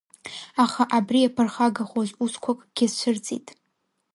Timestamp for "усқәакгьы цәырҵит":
2.23-3.47